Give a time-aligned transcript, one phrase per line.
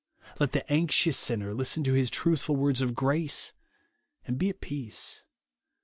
[0.39, 3.51] Let the anxious sinner listen to his truthful words of gi'ace,
[4.25, 5.23] and be at peace.